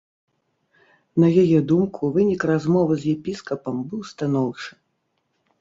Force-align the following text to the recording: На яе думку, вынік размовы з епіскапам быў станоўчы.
На 1.23 1.27
яе 1.43 1.59
думку, 1.71 2.09
вынік 2.17 2.41
размовы 2.53 2.93
з 3.05 3.13
епіскапам 3.15 3.75
быў 3.93 4.01
станоўчы. 4.15 4.69